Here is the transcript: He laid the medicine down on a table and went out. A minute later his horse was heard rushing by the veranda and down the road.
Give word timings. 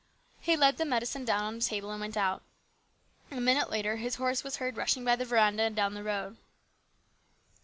He 0.39 0.57
laid 0.57 0.77
the 0.77 0.83
medicine 0.85 1.25
down 1.25 1.43
on 1.43 1.55
a 1.57 1.61
table 1.61 1.91
and 1.91 2.01
went 2.01 2.17
out. 2.17 2.41
A 3.29 3.39
minute 3.39 3.69
later 3.69 3.97
his 3.97 4.15
horse 4.15 4.43
was 4.43 4.55
heard 4.55 4.75
rushing 4.75 5.05
by 5.05 5.15
the 5.15 5.25
veranda 5.25 5.61
and 5.61 5.75
down 5.75 5.93
the 5.93 6.01
road. 6.01 6.37